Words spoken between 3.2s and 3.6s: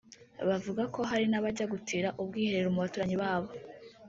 babo